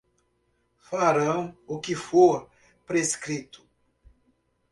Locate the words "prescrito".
2.87-3.61